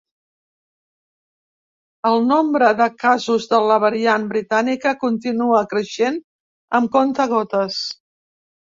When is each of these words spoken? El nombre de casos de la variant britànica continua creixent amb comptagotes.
El 2.11 2.17
nombre 2.31 2.71
de 2.81 2.87
casos 3.05 3.47
de 3.53 3.61
la 3.67 3.77
variant 3.85 4.27
britànica 4.35 4.97
continua 5.07 5.65
creixent 5.77 6.23
amb 6.81 6.95
comptagotes. 6.99 7.83